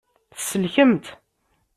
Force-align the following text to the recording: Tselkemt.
Tselkemt. 0.37 1.05